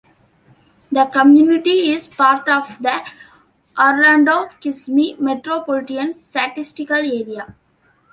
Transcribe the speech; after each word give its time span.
The 0.91 1.05
community 1.05 1.91
is 1.91 2.07
part 2.07 2.49
of 2.49 2.81
the 2.81 3.03
Orlando-Kissimmee 3.77 5.17
Metropolitan 5.19 6.15
Statistical 6.15 6.97
Area. 6.97 7.55